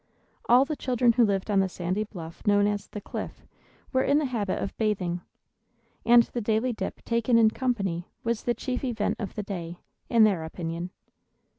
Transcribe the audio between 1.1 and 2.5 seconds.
who lived on the sandy bluff